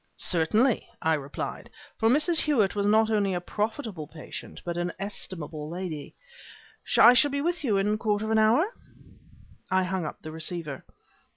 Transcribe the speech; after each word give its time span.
"Certainly," 0.17 0.89
I 0.99 1.13
replied, 1.13 1.69
for 1.99 2.09
Mrs. 2.09 2.37
Hewett 2.39 2.75
was 2.75 2.87
not 2.87 3.11
only 3.11 3.35
a 3.35 3.39
profitable 3.39 4.07
patient 4.07 4.59
but 4.65 4.75
an 4.75 4.91
estimable 4.97 5.69
lady 5.69 6.15
"I 6.97 7.13
shall 7.13 7.29
be 7.29 7.39
with 7.39 7.63
you 7.63 7.77
in 7.77 7.87
a 7.87 7.97
quarter 7.97 8.25
of 8.25 8.31
an 8.31 8.39
hour." 8.39 8.65
I 9.69 9.83
hung 9.83 10.05
up 10.05 10.23
the 10.23 10.31
receiver. 10.31 10.85